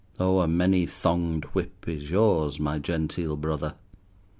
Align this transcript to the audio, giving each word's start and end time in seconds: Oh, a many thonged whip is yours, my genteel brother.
Oh, 0.19 0.39
a 0.39 0.47
many 0.47 0.87
thonged 0.87 1.45
whip 1.53 1.87
is 1.87 2.09
yours, 2.09 2.59
my 2.59 2.79
genteel 2.79 3.35
brother. 3.37 3.75